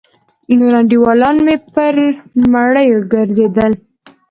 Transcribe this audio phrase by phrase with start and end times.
[0.57, 1.95] نور انډيوالان مې پر
[2.51, 3.73] مړيو گرځېدل.